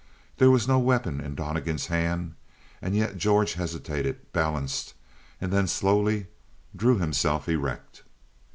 [0.39, 2.33] There was no weapon in Donnegan's hand,
[2.81, 4.95] and yet George hesitated, balanced
[5.39, 6.25] and then slowly
[6.75, 8.01] drew himself erect.